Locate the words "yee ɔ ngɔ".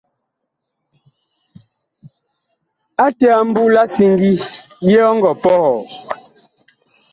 4.87-5.31